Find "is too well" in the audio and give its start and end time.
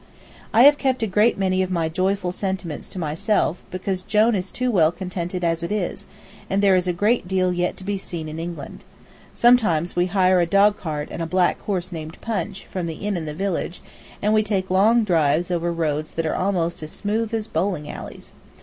4.33-4.91